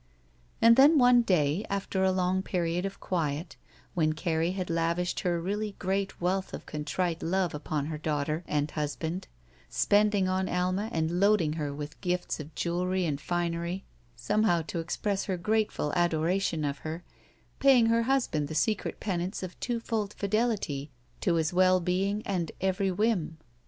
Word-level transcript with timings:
And 0.63 0.77
then 0.77 0.97
one 0.97 1.21
day, 1.21 1.63
after 1.69 2.03
a 2.03 2.11
long 2.11 2.41
period 2.41 2.87
of 2.87 2.99
quiet, 2.99 3.55
when 3.93 4.13
Carrie 4.13 4.53
had 4.53 4.67
lavished 4.71 5.19
her 5.19 5.39
really 5.39 5.75
great 5.77 6.19
wealth 6.19 6.55
of 6.55 6.65
contrite 6.65 7.21
love 7.21 7.53
upon 7.53 7.85
her 7.85 7.99
daughter 7.99 8.43
and 8.47 8.71
husband, 8.71 9.27
spending 9.69 10.27
on 10.27 10.49
Alma 10.49 10.89
and 10.91 11.19
loading 11.19 11.53
her 11.53 11.71
with 11.71 12.01
gifts 12.01 12.39
of 12.39 12.55
jewelry 12.55 13.05
and 13.05 13.21
finery, 13.21 13.83
somehow 14.15 14.63
to 14.63 14.79
express 14.79 15.25
her 15.25 15.37
grateful 15.37 15.91
49 15.91 15.93
SHE 15.93 16.01
WALKS 16.01 16.09
IN 16.09 16.09
BEAUTY 16.09 16.15
adoration 16.15 16.65
of 16.65 16.77
her, 16.79 17.03
paying 17.59 17.85
her 17.85 18.01
husband 18.01 18.47
the 18.47 18.55
secret 18.55 18.99
penance 18.99 19.43
of 19.43 19.59
twofold 19.59 20.13
fidelity 20.15 20.89
to 21.19 21.35
his 21.35 21.53
well 21.53 21.79
being 21.79 22.23
and 22.25 22.51
every 22.59 22.89
whim. 22.89 23.37